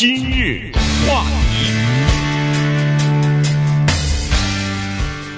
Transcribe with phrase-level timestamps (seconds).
[0.00, 0.72] 今日
[1.06, 1.66] 话题，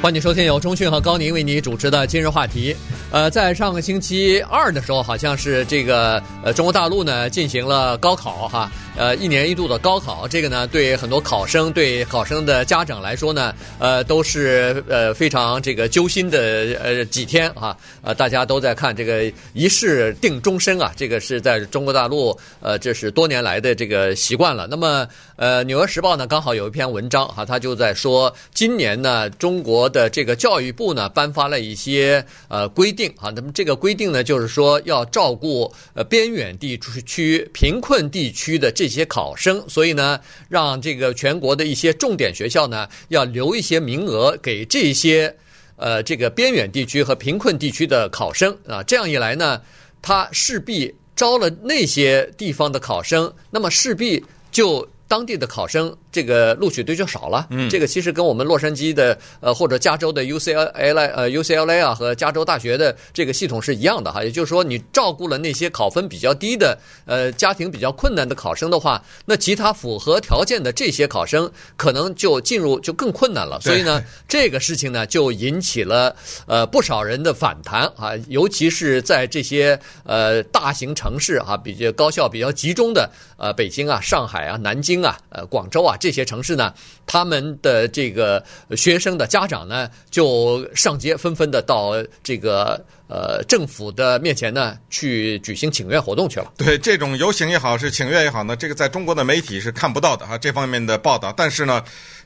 [0.01, 2.73] 欢迎收听由中讯和高宁为你主持的今日话题。
[3.11, 16.39] 呃，在上个星期二的时候，好像是这个呃中国大陆呢进行了高考哈，呃一年一度的高考，这个呢对很多考生对考生的家长来说呢，呃都是呃非常这个揪心的
[16.83, 24.67] 呃几天啊，呃大家都在看这个一试定终身啊，这个是在中国大陆呃这是多年来的这个习惯了。
[24.71, 25.07] 那么
[25.37, 33.13] 呃《纽约时报》呢刚好有一篇文章哈，他就在说今年呢中国的这个教育部呢颁发了一些呃规定。
[33.17, 40.19] 啊，那么这个规定呢，就是说要照顾呃边远地区、贫困地区的这些考生，所以呢，
[40.49, 45.33] 让这个全国的一些重点学校呢，要留一些名额给这些
[45.77, 48.83] 呃这个边远地区和贫困地区的考生啊。
[48.83, 49.63] 这样一来呢，
[50.03, 55.95] 他势必招了那些地方的考生，那么势必就当地的考生。
[56.13, 76.15] 这个录取率就少了，嗯，这个其实跟我们洛杉矶的呃或者加州的 UCLA 呃 UCLA 啊和加州大学的这个系统是一样的哈，也就是说你照顾了那些考分比较低的呃家庭比较困难的考生的话，那其他符合条件的这些考生可能就进入就更困难了，所以呢这个事情呢就引起了
[76.47, 83.11] 呃不少人的反弹啊，尤其是在这些呃大型城市啊比较高校比较集中的
[83.43, 85.97] 呃北京啊上海啊南京啊呃广州啊。
[85.99, 86.73] 这些城市呢，
[87.07, 88.43] 他们的这个
[88.77, 96.53] 学生的家长呢，就上街纷纷的到这个呃政府的面前呢，去举行请愿活动去了。
[96.57, 101.35] 对，这种游行也好，是请愿也好呢，这个在中国的媒体是看不到的啊，这方面的报道。
[101.37, 101.83] 但是呢，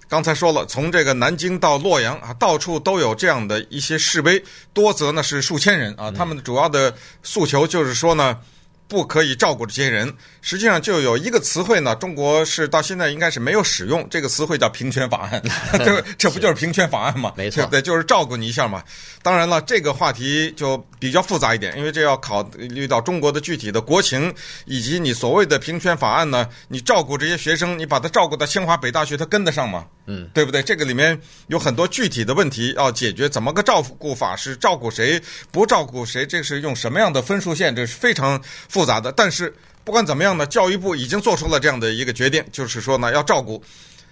[0.09, 4.43] 刚才说了，从这个南京到洛阳啊，到处都有这样的一些示威，
[4.75, 8.39] 多则呢是数千人啊，他们主要的诉求就是说呢。
[8.89, 15.43] 不可以照顾这些人，实际上就有一个词汇呢，中国是到现在应该是没有使用这个词汇，叫平权法案。
[15.85, 17.33] 这这不就是平权法案吗？
[17.37, 18.83] 没错，对，就是照顾你一下嘛。
[19.23, 24.33] 当然了，这个话题就比较复杂一点，因为这要考虑到中国的具体的国情，
[24.67, 29.85] 以及你所谓的平权法案呢，你照顾这些学生，你把他照顾到清华北大学，他跟得上吗？
[30.07, 30.63] 嗯，对不对？
[30.63, 34.37] 这个里面有很多具体的问题要解决，怎么个照顾法？
[34.37, 35.21] 是照顾谁？
[35.51, 36.25] 不照顾谁？
[36.25, 37.75] 这是用什么样的分数线？
[37.75, 38.41] 这是非常
[38.77, 39.11] 复杂的。
[39.11, 39.55] 但是
[39.85, 43.63] 不管怎么样呢，教育部已经做出了这样的一个决定，就是说呢，要照顾。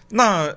[0.08, 0.50] 那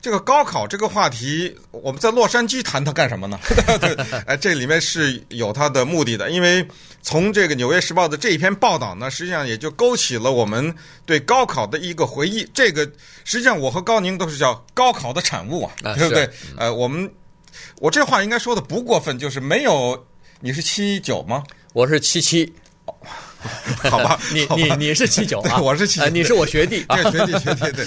[0.00, 3.38] 这个高考这个话题，我们在洛杉矶谈它干什么呢？
[4.26, 6.66] 哎，这里面是有它的目的的，因为
[7.02, 10.74] 从这个《纽约时报》的这一篇报道呢，实际上也就勾起了我们
[11.04, 12.48] 对高考的一个回忆。
[12.52, 12.90] 这个
[13.24, 16.28] 实际上我和高宁都是叫高考的产物啊，对不对？
[16.56, 17.08] 呃，我们
[17.78, 20.06] 我这话应该说的不过分，就是没有，
[20.40, 21.44] 你是七九吗？
[21.74, 22.50] 我是七七。
[23.90, 27.86] 好吧，你你你是七九啊， 我是七九，你是我学弟，对学弟学弟对。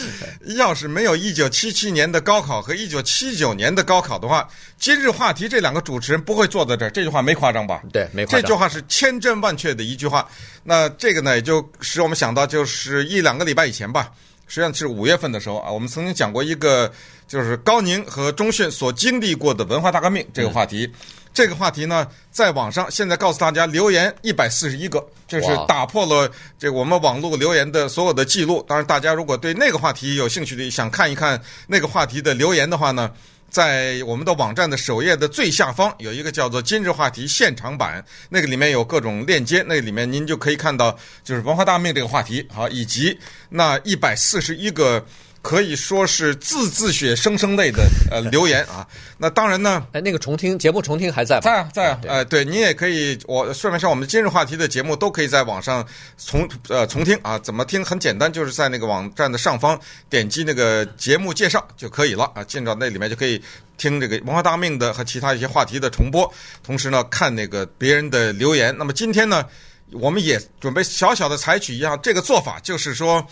[0.56, 6.90] 要是没有一九七七年的高考和一九七九年的高考的话，今日话题这两个主持人不会坐在这儿。
[6.90, 7.82] 这句话没夸张吧？
[7.92, 8.42] 对，没夸张。
[8.42, 10.28] 这句话是千真万确的一句话。
[10.64, 14.12] 那这个呢，也就使我们想到，就是一两个礼拜以前吧，
[14.48, 16.92] 实际上是五月份的时候啊，我们曾经讲过一个，
[17.28, 20.86] 就是高宁和中讯所经历过的文化大革命这个话题。
[20.86, 20.94] 嗯
[21.34, 28.64] 这个话题呢，在网上现在告诉大家，留言一百四十一个，就是打破了这我们网络留言的所有的记录。
[28.68, 33.10] 当然，大家如果对那个话题有兴趣的，想看一看那个话题的留言的话呢，
[33.50, 40.92] 在我们的网站的首页的最下方有一个叫做“今日话题现场版”，那个里面有各种链接，那个里面您就可以看到，
[41.24, 43.18] 就是文化大革命这个话题，好，以及
[43.50, 45.06] 那一百四十一个。
[45.42, 48.86] 可以说是字字血生生泪的呃留言啊，
[49.18, 51.42] 那当然呢，哎，那个重听节目重听还在吗？
[51.42, 55.86] 在啊，在啊，哎，对，你也可以，我顺便上，我们今日话题的节目都可以在网上
[56.18, 57.84] 重呃重听啊，怎么听？
[57.84, 59.80] 很简单，就是在那个网站的上方
[60.10, 63.42] 点击那个节目介绍就可以了啊，进到那里面就可以
[63.78, 66.30] 听这个文化大革命的和其他一些话题的重播，
[66.62, 68.76] 同时呢看那个别人的留言。
[68.78, 69.46] 那么今天呢，
[69.94, 73.26] 我们也准备小小的采取一样这个做法，就是说。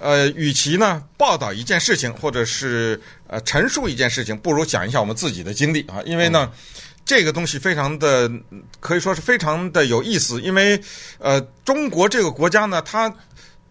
[0.00, 6.00] 呃，与其呢报道一件事情，或者是呃陈述一件事情，不如讲一下我们自己的经历啊。
[6.04, 6.50] 因为呢，
[7.04, 8.30] 这个东西非常的
[8.80, 10.40] 可以说是非常的有意思。
[10.40, 10.80] 因为
[11.18, 13.12] 呃，中国这个国家呢，它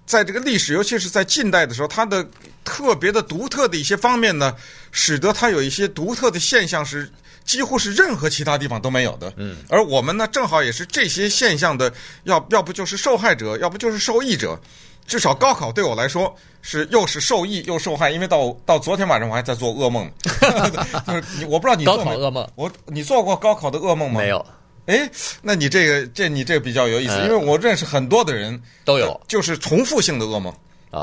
[0.06, 2.27] 在这个历史，尤其是在近代的时候，它的
[2.63, 4.53] 特别的独特的一些方面呢，
[4.91, 7.09] 使得它有一些独特的现象是
[7.45, 9.31] 几乎是任何其他地方都没有的。
[9.38, 14.59] 嗯，而我们呢，正好也是这些现象的，要要不就是受害者，要不就是受益者。
[15.07, 24.19] 至少高考对我来说是又是受益又受害，因为到到昨天晚上我还在做噩梦， 就是你我不知道你做高考噩梦，我你做过高考的噩梦吗？
[24.19, 24.45] 没有。
[24.86, 25.09] 哎，
[25.42, 30.54] 那你这个这你这个比较有意思，因为我认识很多的人都有，就是重复性的噩梦，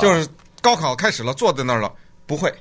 [0.00, 0.26] 就是
[0.62, 1.92] 高考开始了，坐在那儿了，
[2.26, 2.52] 不会。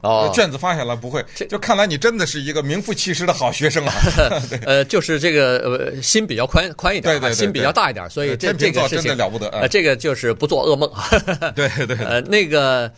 [0.00, 3.92] 哦，卷子发下来不会，就看来你真的是一个名副其实的好学生啊。
[4.64, 9.48] 呃，就是这个呃心比较宽宽一点，对对对，心比较大一点，所以这这个事情真的了不得。
[9.48, 10.88] 呃，这个就是不做噩梦。
[11.56, 11.96] 对对。
[11.96, 12.88] 呃，那个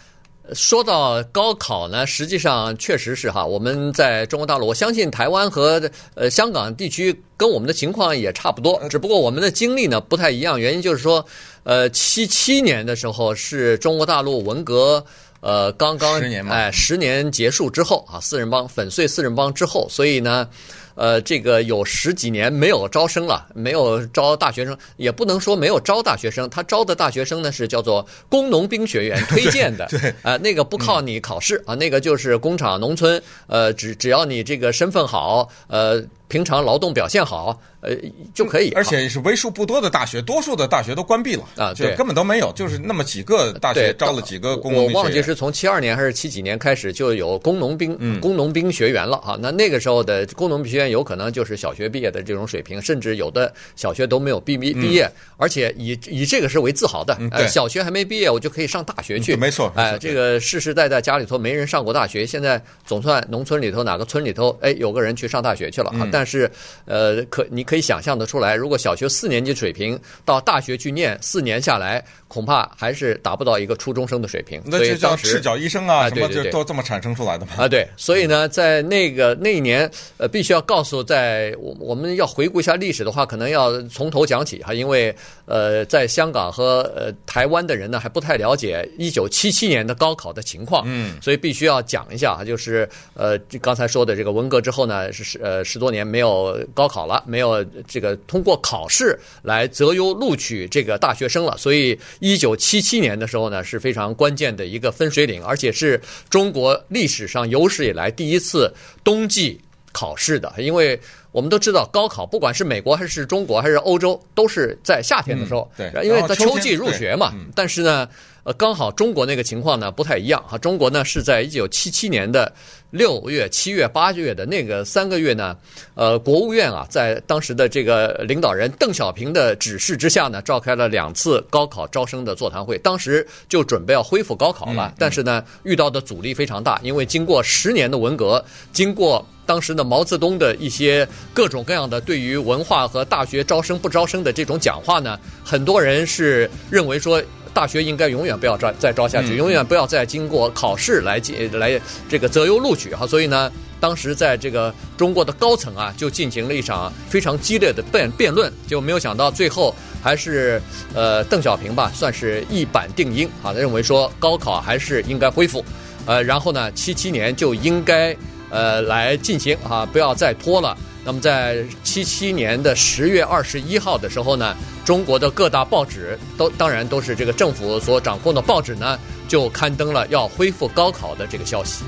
[0.53, 5.81] 说到高考呢，实际上确实是哈，我们在中国大陆，我相信台湾和
[6.15, 10.61] 呃香港地区跟我们的情况也差不多，只不过我们的经历呢不太一样。
[10.61, 11.25] 原因就是说，
[11.63, 15.03] 呃，七七年的时候是中国大陆文革。
[15.41, 20.49] 呃，刚刚哎，十年结束之后啊，四人帮粉碎四人帮之后，所以呢。
[20.97, 26.51] 呃，这个有十几年没有招生了，没有招大学生，也不能说没有招大学生。
[26.51, 37.91] 他招的大学生呢是叫做工农兵学员 推荐的，对，对呃，那个不靠你考试、嗯、啊，那个就是工厂农村，呃，只只要你这个身份好，呃，平常劳动表现好，呃，
[38.33, 38.71] 就可以。
[38.71, 44.97] 而且是为数不多的大学，多数的大学都关闭了啊，对，根本都没有，就是那么几个大学招了几个工农兵学。
[44.97, 49.37] 我忘记是从七二年还是七几年开始就有工农兵、嗯、工农兵学员了啊。
[49.41, 51.75] 那那个时候的工农兵学员有可能就是小。
[51.75, 57.17] 学毕业的这种水平，甚至有的小学都没有毕毕毕业，而且以以这个是为自豪的。
[57.31, 59.35] 呃，小学还没毕业，我就可以上大学去。
[59.35, 66.07] 没错，哎，这个世世代代家里头没人上过大学，现在总算农村里头哪个村里头，哎，有个人去上大学去了啊。
[66.13, 66.51] 但但是，
[66.85, 74.63] 呃，可你可以想象得出来，如果小学四年级水平到大学去念四年下来，恐怕还是达不到一个初中生的水平。
[74.65, 77.53] 那就叫赤脚医生啊，什么就都这么产生出来的嘛。
[77.59, 81.53] 啊，对，所以呢，在那个那一年，呃，必须要告诉在。
[81.59, 85.13] 我我们要回顾一下历史的话，可能要从头讲起哈，因为
[85.47, 108.73] 呃，在香港和呃台湾的人呢还不太了解一九七七年的高考的情况，嗯，所以必须要讲一下哈，就是呃刚才说的这个文革之后呢，是呃十多年没有高考了，没有这个通过考试来择优录取这个大学生了，所以一九七七年的时候呢是非常关键的一个分水岭，而且是中国历史上有史以来第一次
[109.03, 109.61] 冬季
[109.93, 110.99] 考试的，因为。
[111.33, 117.33] 我们都知道，高考不管是美国还是中国还是欧洲，都是在夏天的时候，嗯、对，因为它秋季入学嘛。
[117.55, 118.09] 但是呢，
[118.51, 120.59] 呃，刚好中国那个情况呢不太一样哈。
[120.59, 122.53] 中国呢是在一九七七年的
[122.91, 125.57] 六月、七月、八月的那个三个月呢，
[125.95, 132.77] 呃，国务院啊，在当时的这个领导人邓小平的指示之下呢，召开了两次高考招生的座谈会。
[132.79, 139.25] 当时就准备要恢复高考了，但是呢，遇到的阻力非常大，因为经过十年的文革，经过。
[139.47, 147.21] 当时的毛泽东的一些各种各样的对于文化和大学招生不招生的这种讲话呢，很多人是认为说
[147.53, 153.07] 大学应该永远不要招再招下去，永远不要再经过考试来进来这个择优录取哈。
[153.07, 160.61] 所以呢，当时在这个中国的高层啊，就进行了一场非常激烈的辩辩论，就没有想到最后还是
[160.95, 165.65] 呃邓小平吧，算是一板定音啊，认为说高考还是应该恢复，
[166.07, 168.17] 呃，然后呢，七七年就应该。
[168.53, 170.77] 呃，来进行啊，不要再拖了。
[171.05, 174.55] 那么，在七七年的十月二十一号的时候呢，
[174.85, 181.85] 中国的各大报纸都当然都是这个政府所掌控的报纸呢，就刊登了要恢复高考的这个消息。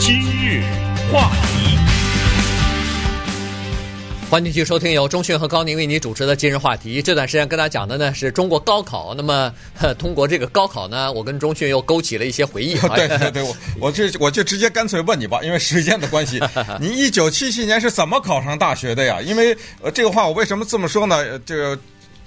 [0.00, 0.62] 今日
[1.12, 1.57] 话题。
[4.30, 7.00] 欢迎继续收听由中讯和高宁为您主持的今日话题。
[7.00, 9.14] 这段时间跟大家讲的呢是中国高考。
[9.14, 9.50] 那么
[9.98, 12.74] 通过这个高考呢，我跟中讯又勾起了一些回忆。
[12.94, 16.38] 对对对，我我就我就直接干脆问你吧，因为时间的关系，
[16.78, 19.18] 你一九七七年是怎么考上大学的呀？
[19.22, 21.38] 因为呃，这个话我为什么这么说呢？
[21.46, 21.78] 这个。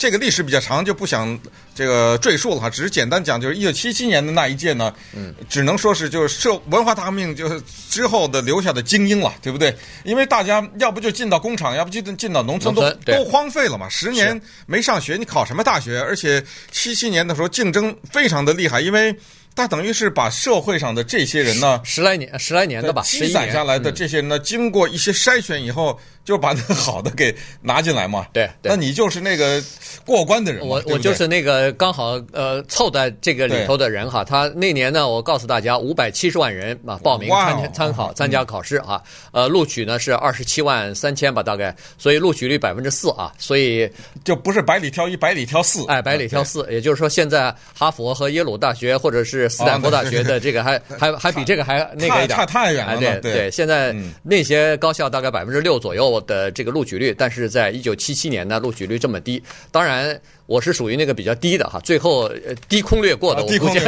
[0.02, 1.40] 这个历史比较长，就不想
[1.76, 9.72] 这个赘述了哈，只是简单讲，就是一九七七年的那一届呢，嗯，只能说是就是社文化大革命就是之后的留下的精英了，对不对？
[10.04, 16.00] 因为大家要不就进到工厂，要不就进到农村，都都荒废了嘛，十年没上学，你考什么大学？
[16.00, 19.16] 而且七七年的时候竞争非常的厉害，因为。
[19.54, 28.28] 他等于是把社会上的这些人呢，十来年、十来年的吧，积攒下来的这些人呢，嗯、经过一些筛选以后，就把那好的给拿进来嘛。
[28.32, 29.60] 对，对那你就是那个
[30.06, 30.64] 过关的人。
[30.68, 34.24] 我我就是那个刚好呃凑在这个里头的人哈。
[34.24, 39.02] 他那年呢，我告诉大家，五百七十万人啊报名参参考参加考试啊，
[39.32, 43.90] 呃，录取呢是二十七万三千吧，大概，所以录取率百分之四啊，所以
[44.24, 45.84] 就不是百里挑一，百里挑四。
[45.88, 49.32] 哎，百里挑四，也就是说，现在哈佛和耶鲁大学或者是。
[49.32, 53.00] 是斯坦福大学的这个还还还比这个还那个一点，差太远了。
[53.00, 59.42] 对对，现在那些高校大概百分之六左右的这个录取率，但是在一九七七年呢，录取率这么低。
[59.72, 62.30] 当然，我是属于那个比较低的哈，最后
[62.68, 63.80] 低空掠过的，我估计，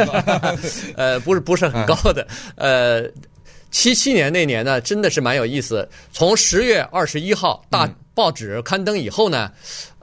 [0.96, 2.26] 呃，不是不是很高的。
[2.56, 3.02] 呃，
[3.70, 5.86] 七七年那年呢，真的是蛮有意思。
[6.12, 9.50] 从十月二十一号大报纸刊登以后呢。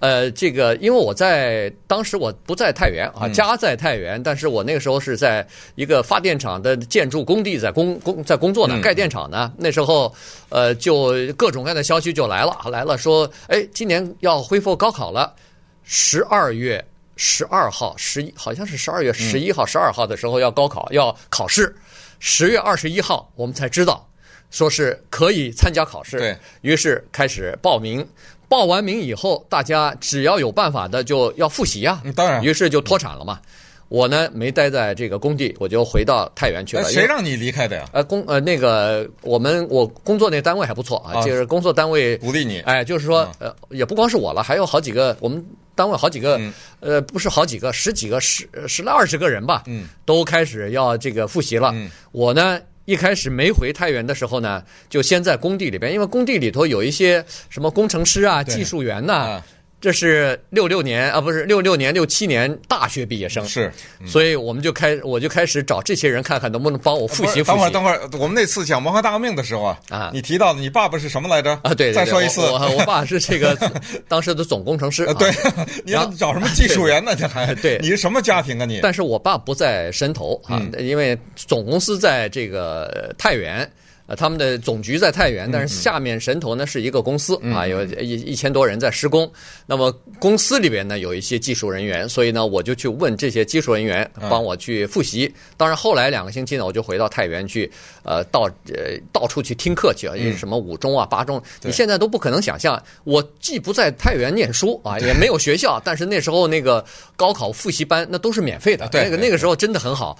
[0.02, 9.54] 呃，这个因为我在当时我不在太原啊，嗯家在太原，但是我那个时候是在一个发电厂的建筑工地在工工在工作呢，嗯盖电厂呢。
[9.58, 10.12] 那时候
[10.50, 15.36] 呃，就各种各样的消息就来了，来了说，哎，今年要恢复高考了，
[15.84, 16.84] 十二月
[17.16, 21.76] 十二号、十一好像是十二月十一号、十二号的时候要高考要考试，
[22.20, 24.10] 十月二十一号我们才知道，
[24.50, 28.04] 说是可以参加考试，对于是开始报名。
[28.52, 33.40] 报完名以后，大家只要有办法的就要复习呀、嗯当然于是就脱产了嘛。
[33.88, 36.84] 我呢没待在这个工地，我就回到太原去了。
[36.84, 37.86] 谁让你离开的呀？
[37.94, 45.42] 呃工呃那个我们我工作那单位还不错啊，啊就是工作单位鼓励你哎，就是说啊呃也不光是我了，还有好几个我们
[45.74, 51.72] 单位好几个嗯呃不是好几个十几个十十来二十个人吧，嗯，都开始要这个复习了。
[51.74, 52.60] 嗯我呢。
[52.92, 59.46] 一开始没回太原的时候呢，就先在工地里边，因为工地里头有一些什么工程师啊、技术员呐、啊
[59.82, 63.74] 这是六六年啊，不是六六年、六七年大学毕业生，是，
[64.06, 67.58] 所以我们就开，我就开始找这些人看看能不能帮我复习复习。
[67.58, 71.52] 等会儿，等会儿，我们那次讲文化大革命的时候啊，啊你提到的你爸爸是什么来着？
[71.64, 72.42] 啊，对，对再说一次。
[72.42, 73.58] 我我我爸是这个
[74.08, 75.04] 当时的总工程师。
[75.06, 77.16] 啊，对啊， 你要找什么技术员呢？
[77.18, 78.66] 你还对你是什么家庭啊？
[78.66, 83.68] 你但是我爸不在汕头啊，嗯因为总公司在这个呃太原。
[84.12, 89.32] 呃，他们的总局在太原，但是下面神头呢是一个公司啊，有一一千多人在施工。
[89.66, 89.90] 那么
[90.20, 95.34] 公司里边呢有一些技术人员，所以呢我就去问这些技术人员帮我去复习。
[95.56, 97.72] 当然后来两个星期呢，我就回到太原去，
[98.04, 102.82] 呃，到呃到处去听课去啊，因为什么五中啊、八中，你现在都不可能想象。
[103.06, 106.84] 我既不在太原念书啊，也没有学校，但是那时候那个
[107.16, 110.20] 高考复习班那都是免费的，对那个那个时候真的很好，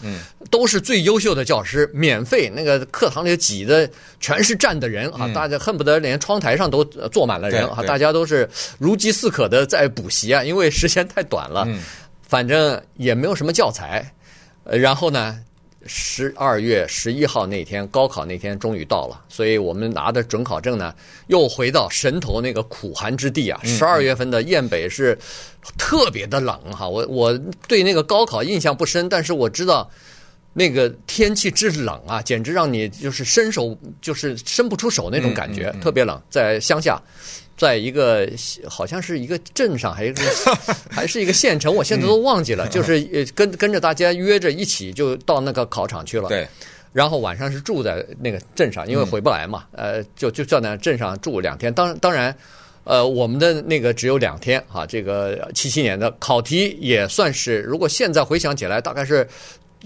[0.50, 2.50] 都是最优秀的教师，免费。
[2.54, 3.81] 那个课堂里挤的
[4.20, 11.68] 全是站的人啊，大家恨不得连窗台上都坐满了人啊，大家都是如饥似渴的在补习啊， 因为时间太短了，
[12.22, 14.10] 反正也没有什么教材。
[14.64, 15.40] 呃，然后呢，
[15.86, 20.94] 十二月十一号那天，高考那天终于到了，所以我们拿的准考证呢，
[21.28, 23.60] 又回到神头那个苦寒之地啊。
[23.64, 25.18] 十二月份的雁北是
[25.78, 29.90] 特别的冷哈，我我对那个高考印象不深，但是我知道。
[30.54, 36.22] 那个天气之冷啊，简直让你就是伸手就是伸不出手那种感觉，嗯嗯嗯、特别冷。
[36.30, 37.02] 在乡下，
[37.58, 38.30] 在一个
[38.68, 40.14] 好像是一个镇上，还是
[40.92, 42.68] 还是一个县城，我现在都忘记了。
[42.68, 46.28] 嗯、就是跟跟着大家约着一起就到那个考场去了。
[46.28, 46.46] 对。
[46.92, 51.74] 然后晚上是住在那个镇上，因为回不来嘛，嗯、呃，就就在那镇上住两天。
[51.74, 52.36] 当当然，
[52.84, 54.86] 呃，我们的那个只有两天啊。
[54.86, 59.26] 这个七七年的考题也算是，如果现在回想起来，大概是。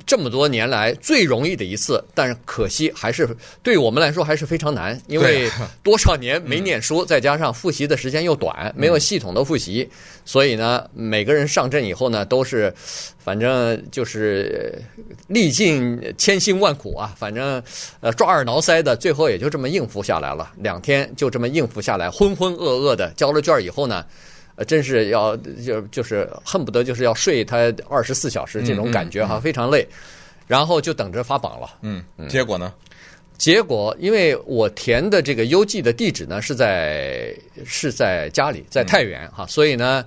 [0.06, 3.28] 这么多年来最容易的一次，但是可惜还是
[3.64, 5.50] 对我们来说还是非常难，因为
[5.82, 9.90] 多少年没念书，再加上复习的时间又短，没有系统的复习，
[10.26, 12.74] 所以呢，每个人上阵以后呢，都是
[13.18, 14.82] 反正就是
[15.28, 17.62] 历尽千辛万苦啊，反正
[18.02, 24.06] 呃抓耳挠腮的，最后也就这么应付下来了，两天就这么应付下来，浑浑噩噩的交了卷以后呢。
[24.56, 27.58] 呃，真是要就就是恨不得就是要睡他
[27.90, 29.88] 二十四小时这种感觉哈，非常累，
[30.48, 31.70] 然后就等着发榜了。
[31.82, 32.74] 嗯，结果呢？
[33.38, 37.36] 结果因为我填的这个邮寄的地址呢是在
[37.66, 40.06] 是在家里，在太原哈，所以呢，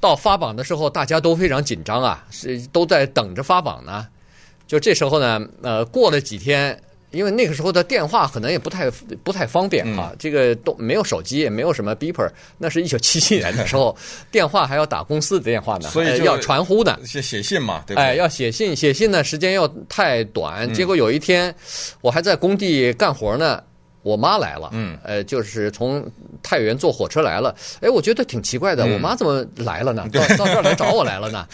[0.00, 4.06] 到发榜的时候大家都非常紧张啊，是都在等着发榜呢。
[4.66, 6.80] 就这时候呢，呃，过了几天。
[7.10, 8.90] 因为那个时候的电话可能也不太
[9.24, 13.96] 不太方便哈，这个都没有手机，也没有什么 beeper，那是一九七七年的时候，
[14.30, 18.02] 电话还要打公司的电话呢，所以要传呼的，写写信嘛，对吧？
[18.02, 21.54] 哎，要写信，写信呢时间又太短，结果有一天
[22.00, 23.60] 我还在工地干活呢，
[24.02, 26.04] 我妈来了，嗯，呃，就是从
[26.42, 30.06] 太原坐火车来了，哎，我觉得挺奇怪的，我妈怎么来了呢？
[30.12, 31.46] 到到这儿来找我来了呢？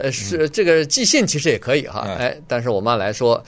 [0.00, 3.42] 呃，是这个寄信其实也可以哈，哎，但是我妈来说。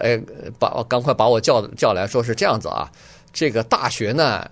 [0.00, 0.16] 哎，
[0.60, 2.88] 把我赶快把我叫叫来说是这样子啊，
[3.32, 4.48] 这个大学呢，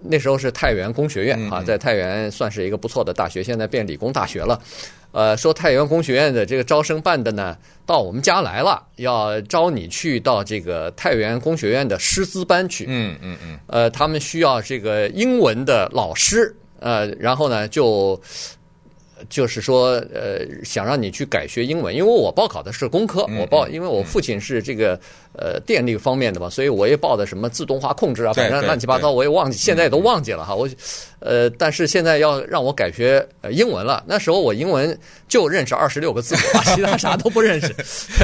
[0.00, 4.58] 那时候是太原工学院啊，在太原算是一个不错的大学，现在变理工大学了。
[5.16, 7.56] 呃，说太原工学院的这个招生办的呢，
[7.86, 12.84] 到我们家来了，要招你去到这个太原工学院的师资班去。
[12.86, 13.58] 嗯嗯嗯。
[13.66, 18.20] 呃，他们需要这个英文的老师，呃，然后呢就。
[19.28, 24.98] 就是说，呃，想让你去改学英文，因为我报考的是工科，我报，因为我父亲是这个
[25.32, 30.54] 呃电力方面的嘛，所以我也报的什么自动化控制啊，反正乱七八糟，我也忘记，现在也都忘记了哈。
[30.54, 30.68] 我，
[31.20, 34.96] 呃，但是现在要让我改学英文了，那时候我英文
[35.26, 37.74] 就认识二十六个字母， 其他啥都不认识，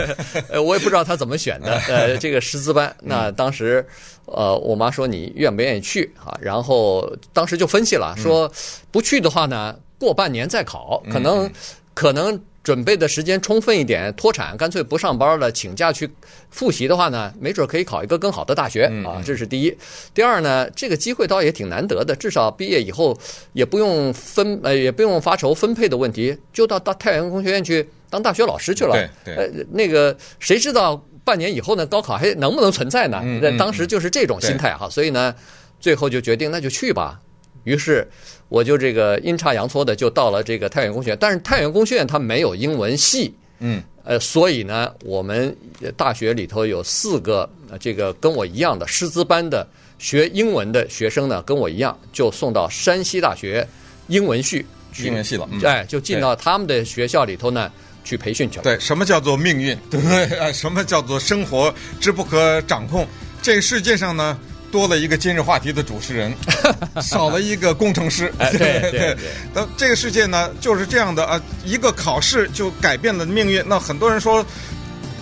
[0.50, 3.84] 呃，我也不知道他怎么选的， 呃，这个师资班，那当时，
[4.26, 6.36] 呃，我妈说你愿不愿意去啊？
[6.40, 8.50] 然后当时就分析了，说
[8.90, 9.74] 不去的话呢。
[10.02, 11.52] 过半年再考，可能、嗯、
[11.94, 12.42] 可能。
[12.62, 16.08] 准备的时间充分一点，脱产干脆不上班了，请假去
[16.48, 19.76] 复习的话呢，没准可以考一个更好的大学啊，这是第一。
[20.14, 23.18] 第二呢，这个机会倒也挺难得的，至少毕业以后
[23.52, 28.92] 也不用分呃，也不用发愁分配的问题，就到到太原工学院去当大学老师去了。
[28.92, 29.34] 对对。
[29.34, 33.20] 呃，那个谁知道半年以后呢，高考还能不能存在呢？
[33.42, 35.34] 那当时就是这种心态哈，所以呢，
[35.80, 37.20] 最后就决定那就去吧。
[37.64, 38.06] 于是。
[38.52, 45.56] 我就这个阴差阳错的就到了这个太原工学院，但是太原工学院它没有英文系，嗯，呃，所以呢，我们
[45.96, 47.48] 大学里头有四个
[47.80, 49.66] 这个跟我一样的师资班的
[49.98, 53.66] 学英文的学生呢，跟我一样就送到山西大学
[54.08, 54.62] 英文系，
[54.98, 57.72] 英文系了，哎，就进到他们的学校里头呢
[58.04, 58.64] 去培训去了。
[58.64, 59.74] 对，什么叫做命运？
[59.90, 60.24] 对不对？
[60.38, 63.06] 啊，什么叫做生活之不可掌控？
[63.40, 64.38] 这个世界上呢？
[64.72, 66.34] 多了一个今日话题的主持人，
[67.02, 68.32] 少了一个工程师。
[68.50, 69.16] 对 对对，
[69.54, 73.62] 那这个世界呢就是这样的啊，一个考试就改变了命运。
[73.68, 74.44] 那很多人说，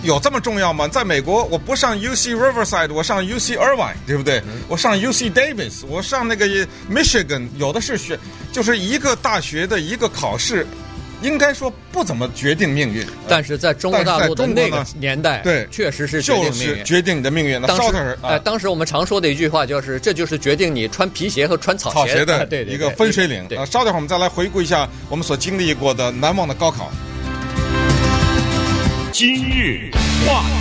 [0.03, 0.87] 有这么重要吗？
[0.87, 4.41] 在美国，我不上 UC Riverside，我上 UC Irvine，对不对？
[4.69, 6.47] 我上 UC Davis，我上那个
[6.89, 8.17] Michigan，有的是学，
[8.53, 10.65] 就是一个大学的一个考试。
[11.21, 17.61] 应该说不怎么决定命运，但是在中国大陆的那个年代，对，确实是决定命运，决定你的命运。
[17.61, 23.47] 那当时，哎，当时我们常说的一句话就是，这就是决定你穿皮鞋和穿草鞋的一个分水岭。
[23.57, 26.91] 啊，稍等会儿我们再来回顾一下我们所经历过的难忘的高考。
[29.11, 29.91] 今日
[30.25, 30.60] 话题。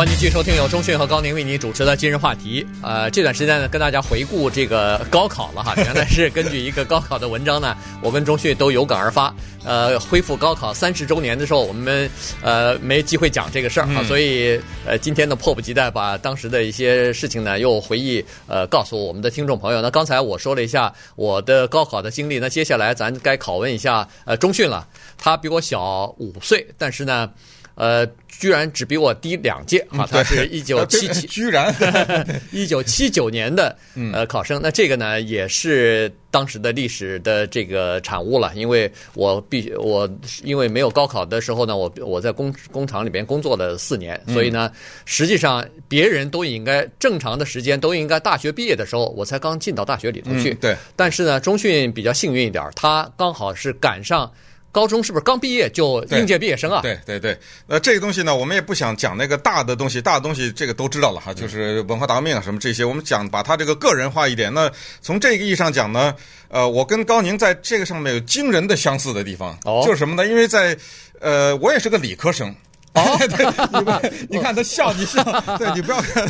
[0.00, 2.66] 欢迎继续收听由中讯和高宁为你主持的今日话题。
[2.82, 5.74] 呃，这段时间呢，跟大家回顾这个高考了哈。
[5.76, 9.30] 原来是根据一个高考的文章呢，我跟中讯都有感而发。
[9.62, 12.10] 呃，恢复高考三十周年的时候，我们
[12.42, 19.82] 呃没机会讲这个事儿啊，所以呃今天呢迫不及待把当时的一些事情呢又回忆呃告诉我们的听众朋友。
[19.82, 24.88] 那刚才我说了一下我的高考的经历，那接下来咱该拷问一下呃中讯了。
[25.18, 27.28] 他比我小五岁，但是呢。
[27.74, 30.06] 呃，居然只比我低两届啊！
[30.10, 31.74] 他是 一九七七， 居然
[32.52, 33.76] 一九七九年的
[34.12, 34.60] 呃考生。
[34.62, 38.52] 那这个呢，也是当时的历史的这个产物了。
[38.54, 40.08] 因为我必须我
[40.42, 44.70] 因为没有高考的时候呢，我我在工工厂里边工作了四年，所以呢，
[45.06, 50.52] 实际上别人都应该正常的时间都应该大学毕业的时候，我才刚进到大学里头去。
[50.54, 54.30] 对，但是呢，中讯比较幸运一点，他刚好是赶上。
[54.72, 56.80] 高中是不是刚毕业就应届毕业生啊？
[56.82, 64.52] 对对对，那这个东西呢，我们也不想讲那个大的东西，大的东西这个都知道了哈，就是文化大革命啊什么这些，我们讲把它这个个人化一点。
[64.52, 66.14] 那从这个意义上讲呢，
[66.48, 70.26] 呃，我跟高宁在这个上面有惊人的相似的地方，哦，就是什么呢？
[70.28, 70.76] 因为在
[71.20, 72.54] 呃，我也是个理科生。
[72.92, 73.46] 哦， 对，
[73.78, 75.22] 你不，你看他笑，你笑，
[75.58, 76.26] 对，你不要看，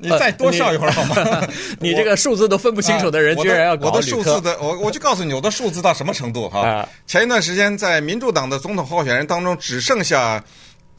[0.00, 1.48] 你你再多笑一会儿好吗？
[1.80, 6.88] 你这个数字都分不清楚的人，居然要搞我的数字的，我我就告诉你，我的数字到什么程度哈？
[7.06, 10.42] 前一段时间在民主党的总统候选人当中，只剩下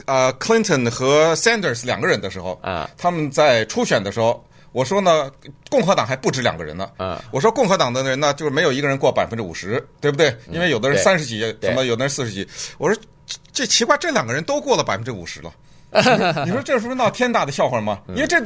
[0.04, 5.30] 呃 Clinton 和 Sanders 两个人的时候，啊，他们在初选的时候，我说呢，
[5.70, 10.36] 共和党还不止两个人呢，啊，我说共和党的人呢，就是没有一个人过百分之五十，对不对？
[10.50, 13.00] 因为有的人三十几，什么有的人四十几，我说。
[13.52, 15.52] 这奇怪，这两个人都过了百分之五十了，
[16.44, 18.00] 你说这是不是闹天大的笑话吗？
[18.08, 18.40] 因为这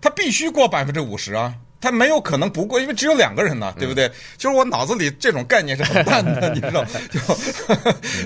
[0.00, 4.10] 他必须过百分之五十啊，他没有可能不过，因为只有两个人呢，对不对？
[4.36, 6.84] 就是我脑子里这种概念是很淡的， 你知道？
[6.84, 7.20] 就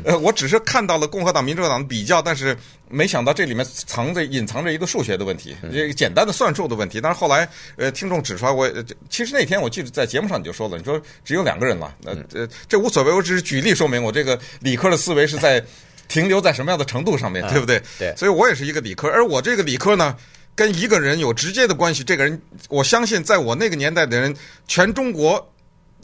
[0.05, 2.57] 呃，我只是看到了共和党、民主党的比较，但是
[2.89, 7.01] 没想到这里面藏着、隐藏着一个数学的问题，这个简单的算术的问题。
[7.01, 8.71] 但是后来呃，听众指出来，我
[9.09, 15.63] 其实那天我记得在节目上你就说了，你说只有两个人了，呃，这这无所谓，我只是举例说明我这个理科的思维是在。
[16.09, 17.83] 停留在什么样的程度上面，对不对？
[17.99, 20.17] 对，所以我也是一个理科，而我这个理科呢，
[20.55, 22.05] 跟一个人有直接的关系。
[22.05, 24.35] 这个人，我相信在我那个年代的人，
[24.67, 25.53] 全中国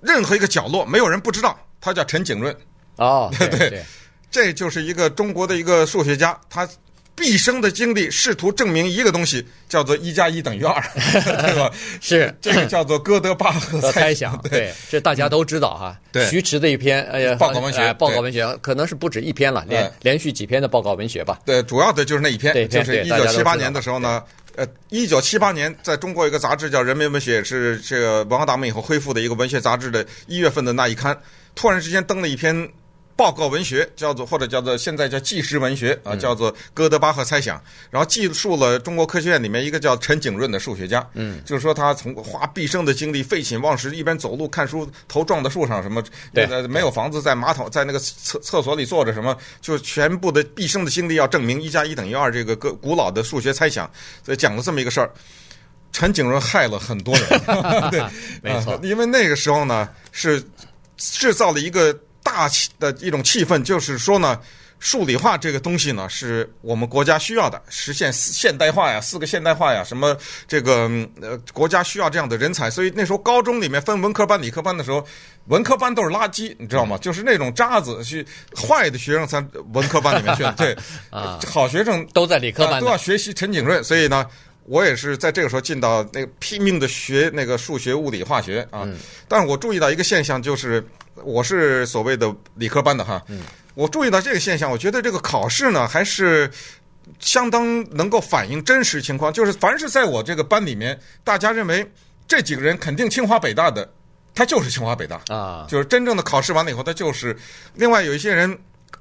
[0.01, 2.57] 任何一个角落没有人不知道，他叫陈景润。
[2.97, 3.85] 哦，对 对，对，
[4.31, 6.69] 这就是一个中国的一个数学家，他。
[7.14, 11.70] 毕生的精力试图证明一个东西，叫做一加一等于二， 对吧？
[12.01, 14.37] 是这个叫做哥德巴赫 猜想。
[14.51, 15.98] 对，这大家都知道哈。
[16.11, 21.38] 对，徐迟的一篇哎呀报告文学，报告文学可能是不止一篇了，连连续几篇的报告文学吧。
[21.44, 24.22] 对，主要的就是那一篇，就是一九七八年的时候呢，
[24.57, 31.16] 呃，一九七八年在中国有一个杂志叫《人民文学》，是这个文化大革命以后恢复的一个文学杂志的一月份的那一刊，
[31.55, 32.68] 突然之间登了一篇。
[33.22, 46.02] 报告文学叫做或者叫做现在叫纪实文学啊，叫做哥德巴赫猜想，然后记述了中国科学院里面一个叫陈景润的数学家，嗯，就是说他从花毕生的精力废寝忘食，一边走路看书，头撞在树上什么，
[46.35, 53.88] 对，没有房子，在马桶在那个厕厕所里坐着什么，就全部的毕生的精力要证明一加一等于二这个个古老的数学猜想，
[54.24, 55.08] 所以讲了这么一个事儿。
[55.92, 57.28] 陈景润害了很多人，
[57.92, 58.02] 对，
[58.42, 60.42] 没错，因为那个时候呢是
[60.96, 61.94] 制造了一个
[62.33, 64.40] 大气的一种气氛，就是说呢。
[64.85, 70.16] 数理化这个东西呢，是我们国家需要的，实现现代化呀，四个现代化呀，什么
[70.49, 70.90] 这个
[71.21, 72.68] 呃，国家需要这样的人才。
[72.68, 75.07] 所以那时候高中里面分文科班、理科班的时候，
[75.47, 76.99] 文科班都是垃圾，你知道吗？
[76.99, 79.38] 就是那种渣子，去坏的学生才
[79.73, 80.42] 文科班里面去。
[80.57, 80.77] 对，
[81.11, 83.85] 啊，好学生都在理科班，都要学习陈景润。
[83.85, 84.27] 所以呢，
[84.64, 88.88] 我也是在这个时候进到那个拼命的学那个数学、物理、化学啊。
[89.27, 90.85] 但是我注意到一个现象，就是
[91.25, 93.22] 我是所谓的理科班的哈。
[93.29, 93.40] 嗯。
[93.75, 96.51] 我注意到这个现象，我觉得这个考试呢，还是
[97.18, 99.33] 相当能够反映真实情况。
[99.33, 101.90] 就是凡是在我这个班里面，大家认为
[102.29, 103.90] 这几个人肯定清华北大的，
[104.35, 105.66] 他就是清华北大啊。
[105.68, 107.35] 就是真正的考试完了以后，他就是。
[107.75, 108.59] 另外有一些人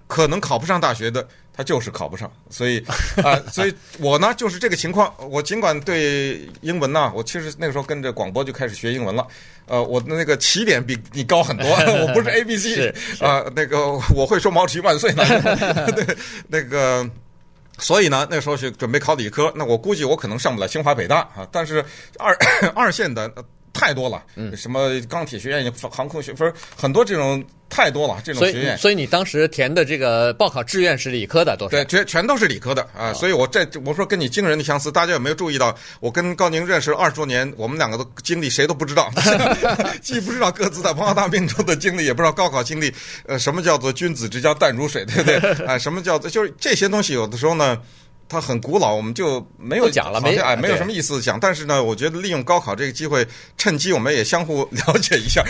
[0.08, 1.28] 可能考不上大学的。
[1.54, 2.80] 他就是考不上，所以
[3.24, 5.14] 啊、呃，所以我呢就是这个情况。
[5.30, 9.28] 我尽管对英文呢，我其实那个时候跟着广播就开始学英文了。
[9.68, 11.68] 呃，我的那个起点比你高很多，
[12.02, 15.24] 我不是 A B C 啊、呃，那个我会说毛主席万岁呢。
[15.92, 17.10] 对，那个，
[17.78, 21.48] 所以呢，那时候是准备考理科，那我估计我可能上不了清华北大啊。
[21.52, 21.84] 但是
[22.18, 22.36] 二
[22.76, 23.32] 二线的
[23.73, 27.43] 太多了，嗯什么钢铁学院、航空学分很多这种。
[27.73, 28.77] 太多了，这种学院。
[28.77, 33.13] 所以你当时填的这个报考志愿是理科的，都是对，全全都是理科的啊。
[33.13, 35.73] 所以我这我说跟你惊人的相似，大家有没有注意到？
[36.01, 39.10] 我跟高宁认识二十多年，我们两个的经历谁都不知道，
[40.03, 42.93] 既不知道各自在文化大革命中的经历，也不知道高考经历。
[43.25, 45.38] 呃，什么叫做君子之交淡如水，对不对？
[45.65, 47.13] 啊，什么叫做就是这些东西？
[47.13, 47.81] 有的时候呢。
[48.32, 51.38] 它很古老，我们就没有讲了，没哎，没有什么意思讲。
[51.38, 55.44] 但是呢，我觉得利用高考这个机会，趁机我们也相互 了解一下。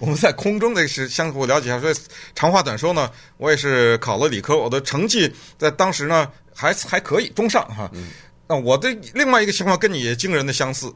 [0.00, 1.78] 我们在空中的是相互了解一下。
[1.78, 1.94] 所以
[2.34, 7.88] 长话短说呢，我也是考了理科，我的成绩在当时呢还还可以，中上哈。
[8.48, 10.92] 那我的另外一个情况跟你也惊人的相似，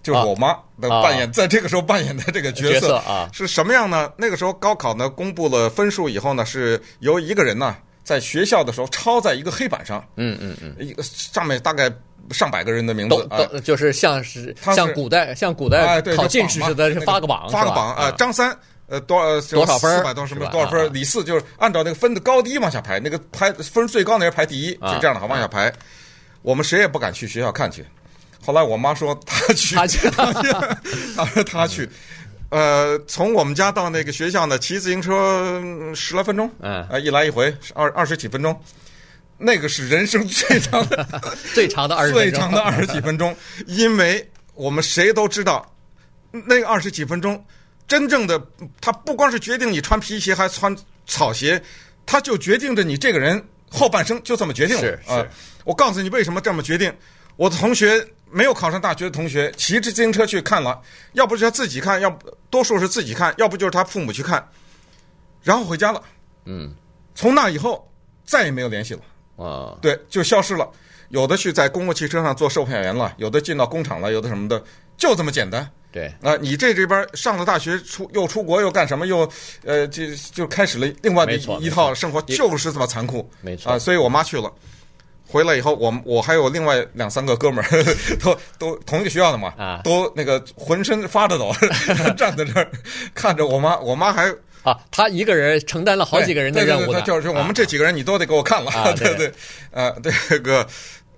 [0.00, 4.12] 就是我妈的扮演，在这个时候扮演的这个角色啊是什么样呢？
[4.16, 7.76] 那个时候高考呢公布了分数以后呢，是由一个人呢。
[8.04, 11.90] 在学校的时候，抄在一个黑板上，嗯嗯嗯，一个上面大概
[12.30, 18.56] 上百个人的名字，都都就是像是像古代像古代考进士似的，发个榜发个榜啊，张三
[18.88, 25.72] 呃多多少分四百多什么多少分，李四就是按照那个分的高低往下排，那个排分最高那人排第一，就这样的，好往下排。
[26.42, 27.84] 我们谁也不敢去学校看去，
[28.44, 29.98] 后来我妈说她去，她去，
[31.16, 31.88] 她说她去。
[32.52, 35.58] 呃，从我们家到那个学校呢，骑自行车
[35.94, 38.54] 十来分钟，嗯，啊，一来一回二二十几分钟，
[39.38, 41.22] 那个是人生最长的
[41.54, 43.34] 最长的二十最长的二十几分钟，
[43.66, 45.66] 因为我们谁都知道，
[46.30, 47.42] 那个二十几分钟，
[47.88, 48.38] 真正的
[48.82, 51.58] 他不光是决定你穿皮鞋还穿草鞋，
[52.04, 54.82] 他就决定着你这个人后半生就这么决定了。
[54.82, 55.30] 是是，
[55.64, 56.94] 我告诉你为什么这么决定，
[57.36, 58.06] 我的同学。
[58.32, 60.80] 没有考上大学的同学骑着自行车去看了，
[61.12, 64.44] 要不是他自己看，要不多数是自己看，要不就是他父母去看，
[65.42, 66.02] 然后回家了。
[66.46, 66.74] 嗯，
[67.14, 67.86] 从那以后
[68.24, 69.00] 再也没有联系了。
[69.36, 70.68] 啊，对，就消失了。
[71.10, 74.62] 有的去在公共汽车上做售票员了，有的进到工厂了，有的什么的，
[74.96, 75.68] 就这么简单。
[75.90, 79.30] 对，啊，你这这边上了大学出又出国又干什么又
[79.62, 83.30] 呃就就开始了另外的一套生活，就是这么残酷。
[83.42, 84.50] 没错啊，所以我妈去了。
[85.32, 87.84] 回来以后，我我还有另外两三个哥们儿，
[88.22, 91.50] 都都同一个学校的嘛，啊，都那个浑身发着抖，
[92.18, 92.70] 站在这儿
[93.14, 94.28] 看着我妈，我妈还
[94.62, 99.14] 啊，他一个人承担了好几个人的任务，就是我们这几个人你都得给我看了，啊、对。
[99.14, 99.32] 对，
[99.70, 99.90] 呃，
[100.28, 100.66] 这个。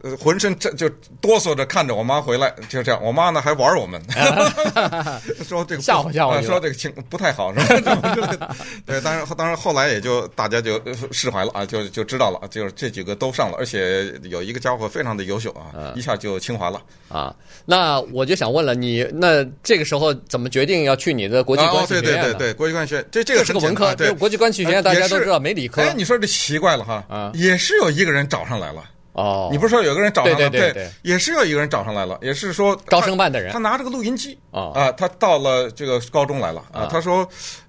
[0.04, 0.86] 呃，浑身这就
[1.18, 3.02] 哆嗦着看着我妈回来，就这样。
[3.02, 3.98] 我妈呢还玩我们，
[5.48, 8.54] 说这个吓唬吓唬，说这个情不太好，是吧？
[8.84, 10.78] 对，当然当然后来也就大家就
[11.10, 17.34] 释怀了啊，就就知道了，就是这几个都上了，而且有一个家伙非常的优秀啊，一下就清华了啊。
[17.64, 22.02] 那我就想问了，你那这个时候怎么决定要去你的国际关系学院？
[22.02, 25.80] 对对对对，国际关系学院这这个是个文科，对国际关系学院大家都知道没理科。
[25.80, 28.84] 哎，你说这奇怪了哈，啊，也是有一个人找上来了。
[29.14, 30.50] 哦，你不是说有个人找上来了？
[30.50, 37.26] 对对对，也是有一个人找上来了，也是说招生办的人，他拿着个录音机啊，他到了这个高中来了啊，他说，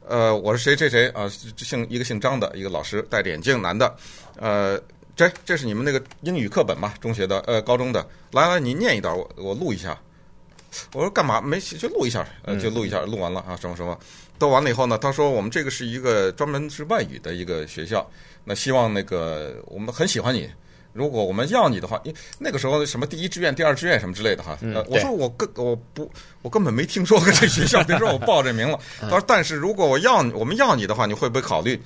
[0.07, 3.95] 呃，我是谁谁谁啊，姓一个姓张的一个老师，戴着眼镜，男的，
[4.37, 4.79] 呃，
[5.15, 9.97] 这这是你们那个英语课本嘛，中学的，呃，高中的，来来，你念一段，我我录一下。
[10.91, 11.39] 我说干嘛？
[11.39, 13.97] 没就录一下，呃，就录一下，录完了啊，什么什么，
[14.37, 18.05] 都完了以后呢，他说我们这个是一个专门是外语的一个学校，
[18.43, 20.49] 那希望那个我们很喜欢你。
[20.95, 26.09] 如果我们要你的话，因那个时候什么第一志愿、第二志愿什么之类的哈，嗯，我说我根我不
[26.41, 28.79] 我根本没听说过这学校，别说我报这名了。
[29.01, 31.77] 他说，但是如果我要我们要你的话，你会不会考虑？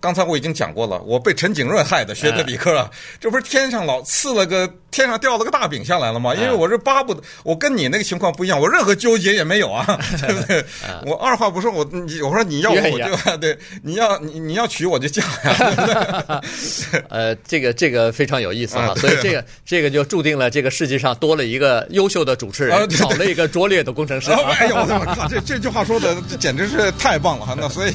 [0.00, 9.84] 刚才我已经讲过了，我被陈景润害的，学的理科啊，这不是天上老赐了个天上掉了个大饼下来了吗，因为我是巴不得，我跟你那个情况不一样，我任何纠结也没有啊，
[10.22, 10.64] 对不对？
[11.04, 16.40] 我二话不说，我你我说你要我就对，对，你要你你要娶我就嫁呀。
[17.10, 24.30] 呃，这个这个非常有意思啊，所以这个这个就注定了这个世界上多了一个优秀的主持人，少了一个拙劣的工程师。
[24.30, 25.26] 哎呦我的妈！
[25.26, 27.56] 这这句话说的这简直是太棒了哈！
[27.58, 27.92] 那所以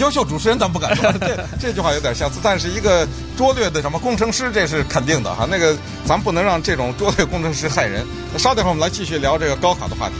[0.00, 5.46] 优秀主持人咱不敢说，这这句话有点相似，但是一个拙劣的什么工程师这是肯定的哈。
[5.48, 8.06] 那个咱不能让这种拙劣工程师害人。
[8.32, 10.14] 那稍等会儿我们来继续聊这个高考的话题。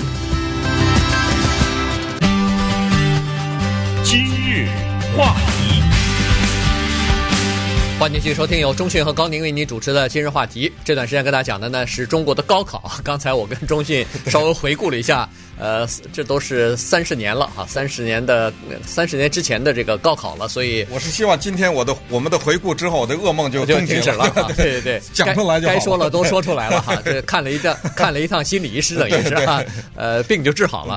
[4.05, 4.69] 今日
[5.17, 5.71] 话题。
[8.01, 10.73] 欢迎继续收听由中讯和高宁为您主持的今日话题。
[10.83, 12.91] 这段时间跟大家讲的呢是中国的高考。
[13.05, 15.29] 刚才我跟中讯稍微回顾了一下。
[15.61, 18.51] 呃，这都是三十年了哈，三十年的
[18.85, 24.27] 三十年之前的这个高考了，所以我是希望今天我的我们的回顾之后，我的噩梦就就停止了。
[24.57, 26.97] 对对对，讲出来就好该说了都说出来了哈。
[27.05, 29.63] 这看了一趟看了一趟心理医师等于 是哈，
[29.95, 30.97] 呃，病就治好了。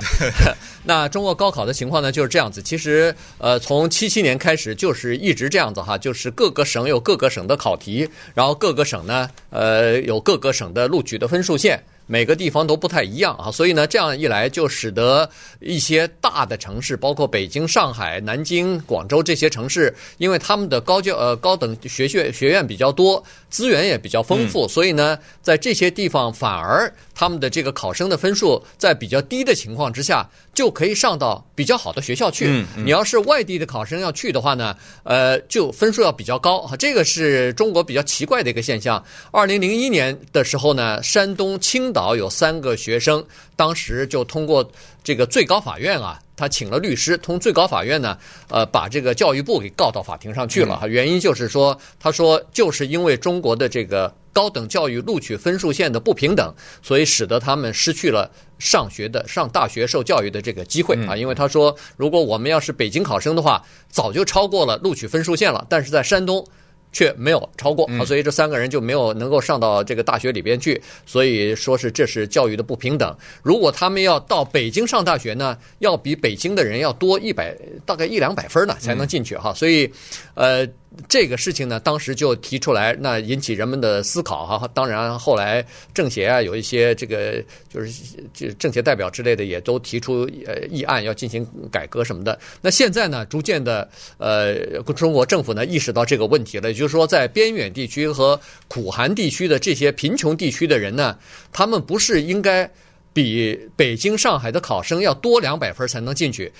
[0.86, 11.84] 那中国高考的情况呢就是这样子，其实呃从七七年开始就是一直这样子哈，就是各个省有各个省的考题，然后各个省呢呃有各个省的录取的分数线。
[12.06, 32.66] 每个地方都不太一样啊，所以呢，这样一来就使得一些大的城市，包括北京、上海、南京、广州这些城市，因为他们的高教呃高等学学学院比较多，资源也比较丰富，所以呢，在这些地方反而他们的这个考生的分数在比较低的情况之下，就可以上到比较好的学校去。
[32.76, 36.70] 你要是外地的考生要去的话呢，呃，就分数要比较高。
[36.78, 39.04] 这个是中国比较奇怪的一个现象。
[39.32, 43.23] 二零零一年的时候呢，山东青岛有三个学生，
[43.56, 44.67] 当时就通过
[45.03, 48.17] 这个最高法院啊，他请了律师，通最高法院呢，
[48.49, 50.82] 呃，把这个教育部给告到法庭上去了。
[50.88, 61.15] 原因就是说，他说就是因为中国的这个高等教育录取分数线的不平等，所以使得他们失去了上学的、上大学受教育的这个机会啊。
[61.15, 66.45] 因为他说，如果我们要是北京考生的话，早就超过了录取分数线了，但是在山东。
[66.93, 73.13] 却没有超过啊，所以这三个人就没有能够上到这个大学里边去，所以说是这是教育的不平等。
[73.41, 77.53] 如果他们要到北京上大学呢，要比北京的人要多一百，
[77.86, 79.53] 大概一两百分呢才能进去哈。
[79.53, 79.91] 所以，
[80.36, 80.65] 呃。
[81.10, 84.69] 这个事情呢，当时就提出来，那引起人们的思考哈。
[84.73, 87.91] 当然，后来政协啊，有一些这个就是
[88.34, 92.39] 就政协代表之类的，也都提出呃议案要进行改革什么的。
[92.62, 94.53] 那现在呢，逐渐的呃，
[94.95, 101.17] 中国政府呢意识到这个问题了，也就是说，在边远地区和苦寒地区的这些贫穷地区的人呢，
[101.51, 102.69] 他们不是应该
[103.13, 106.51] 比北京、上海的考生要多两百分才能进去。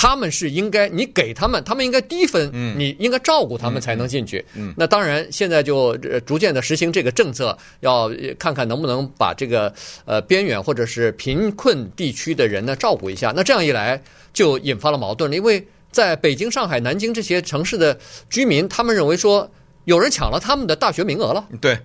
[0.00, 4.44] 他们是应该你给他们，他们应该低分，你应该照顾他们才能进去。
[4.76, 8.08] 那当然，现在就逐渐的实行这个政策，要
[8.38, 13.32] 看看能不能把这个呃边远或者是贫困地区的人呢照顾一下。
[13.34, 14.00] 那这样一来，
[14.32, 17.98] 就引发了矛盾了，因为在北京、上海、南京这些城市的
[18.30, 19.50] 居民，他们认为说
[19.86, 21.44] 有人抢了他们的大学名额了。
[21.60, 21.76] 对，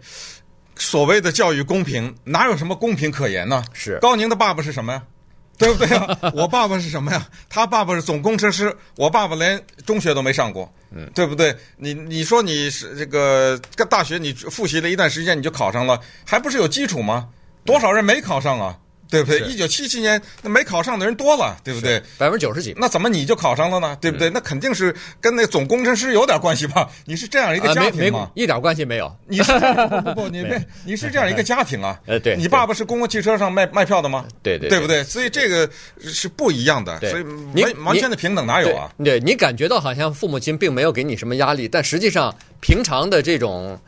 [0.76, 3.64] 所谓的教育公平，哪有什么公平可言呢？
[3.74, 5.02] 是高宁的爸爸是什么呀？
[5.60, 6.18] 对不对啊？
[6.34, 7.28] 我爸爸是什么呀？
[7.48, 11.56] 他爸爸是总工程师，我爸爸连中学都没上过，嗯，对不对？
[11.78, 17.30] 你你说你是这个个大学，你复习了一段时间你就考上了，还不是有基础吗？
[17.66, 18.78] 多少人没考上啊？
[19.10, 19.40] 对不对？
[19.42, 22.02] 一九七七年那没考上的人多了，对不对？
[22.18, 22.74] 百分之九十几。
[22.78, 23.96] 那怎么你就考上了呢？
[24.02, 24.30] 对不对？
[24.30, 26.90] 那肯定是跟那总工程师有点关系吧？
[27.06, 28.32] 你是这样一个家庭吗？
[28.34, 29.16] 一点关系没有。
[29.28, 32.00] 你是不不 不，你别你是这样一个家庭啊？
[32.08, 32.36] 呃，对。
[32.36, 34.26] 你爸爸是公共汽车上卖卖票的吗？
[34.42, 35.04] 对对，对不对？
[35.04, 37.00] 所以这个是不一样的。
[37.02, 37.24] 所以
[37.62, 38.90] 完完全的平等哪有啊？
[39.04, 43.80] 对，你感觉到好像父母亲并没有给你什么压力，但实际上平常的这种。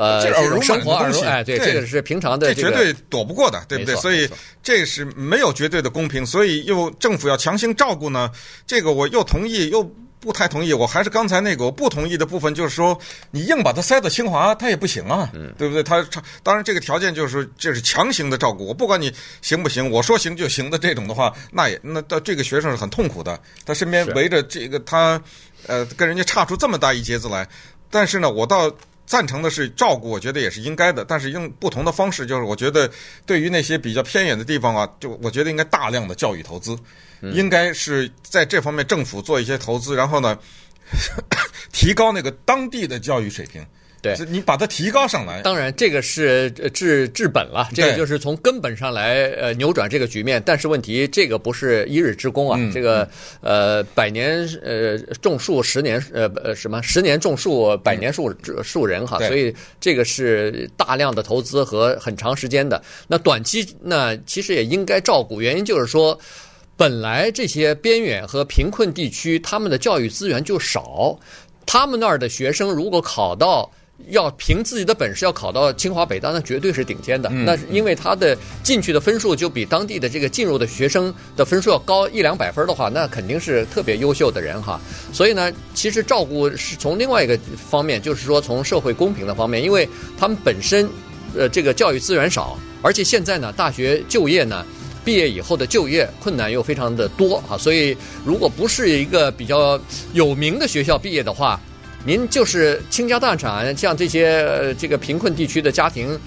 [0.00, 3.94] 呃，这耳濡生活的东西，哎，对，这个是平常的，这绝对躲不过的，对不对？
[3.96, 4.26] 所以
[4.62, 8.30] 这是没有绝对的公平，所以又政府要强行照顾呢，
[8.66, 9.82] 这个我又同意又
[10.18, 10.72] 不太同意。
[10.72, 12.98] 我还是刚才那个我不同意的部分，就是说
[13.30, 15.82] 你硬把它塞到清华，它也不行啊，对不对？
[15.82, 16.02] 他
[16.42, 25.20] 当然这个条件就是这是强行的照顾，我不管你行不行，我说行就行的这种的话，那也那到这个学生是很痛苦的，他身边围着这个他，
[25.66, 27.46] 呃，跟人家差出这么大一截子来，
[27.90, 28.74] 但是呢，我倒。
[29.10, 32.24] 赞成的是照顾，我觉得也是应该的，但是用不同的方式。
[32.24, 32.88] 就是我觉得，
[33.26, 36.78] 对于那些比较偏远的地方啊，就我觉得应该大量的教育投资，
[37.20, 40.38] 应该是在这方面政府做一些投资，然后呢，
[41.74, 43.66] 提高那个当地的教育水平。
[44.02, 45.42] 对你把它提高上来。
[45.42, 50.42] 当然，这个是呃治治本了，这个就是从根本上来呃扭转这个局面。
[50.44, 53.08] 但是问题，这个不是一日之功啊，嗯、这个
[53.40, 62.82] 呃百年呃种树，十年呃呃什么十年种树，百年树树人哈，所以这个是大量的投资和很长时间的。
[63.06, 66.18] 那短期那其实也应该照顾，原因就是说。
[66.76, 71.14] 本来这些边远和贫困地区，他们的教育资源就少，
[71.66, 73.70] 他们那儿的学生如果考到
[74.08, 77.28] 要凭自己的本事要考到清华北大，那绝对是顶尖的。
[77.30, 84.80] 那是因为他的进去的分数就比当地的这个进入的学生的分数要高一两百分的话，那肯定是特别优秀的人哈。
[85.12, 90.88] 所以呢，其实照顾是从另外一个方面，就是说从社会公平的方面，因为他们本身
[91.36, 94.64] 呃这个教育资源少，而且现在呢大学就业呢。
[95.02, 99.80] 毕业以后的就业困难又非常的多啊，所以如果不是一个比较
[100.12, 101.58] 有名的学校毕业的话，
[102.04, 106.18] 您就是倾家荡产，像这些这个贫困地区的家庭，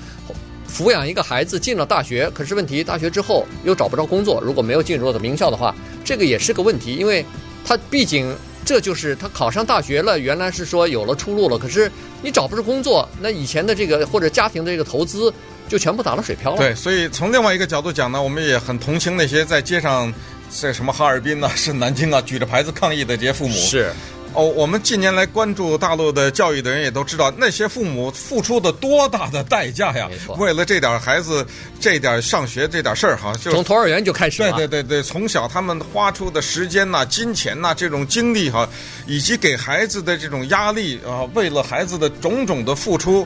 [0.71, 7.25] 抚养一个孩子进了大学，可是问题大学之后又找不着工作，如果没有进入的名校的话，这个也是个问题，因为
[7.65, 15.33] 他毕竟这就是他考上大学了，原来是说有了出路了，可是你找不着工作，那以前的这个或者家庭的这个投资。
[15.69, 16.57] 就全部打了水漂了。
[16.57, 20.13] 对，所以从另外一个角度讲呢，我们也很同情那些在街上，
[20.49, 23.55] 在什么哈尔滨呐、啊、 是南京啊，举着牌子抗议的这些父母。
[23.55, 23.89] 是，
[24.33, 30.09] 哦，我们近年来关注大陆的教育的人也都知道，那些父母付出的多大的代价呀！
[30.37, 31.45] 为了这点孩子，
[31.79, 34.51] 这点上学这点事儿哈，就从托儿园就开始了。
[34.51, 38.67] 对对对对，从小他们花出的时间呐、金钱呐、这种精力哈，
[39.05, 43.25] 以及给孩子的这种压力啊，为了孩子的种种的付出，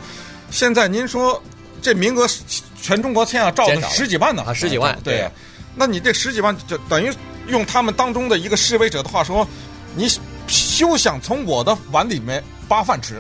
[0.52, 1.42] 现在您说。
[1.80, 2.28] 这名额
[2.82, 5.32] 全中国现在招了十几万呢，啊，十几万，对，对，
[5.76, 7.10] 那你这十几万就等于
[7.48, 9.48] 用他们当中的一个示威者的话说，
[9.96, 10.10] 你
[10.78, 13.20] 就想从我的碗里面扒饭吃，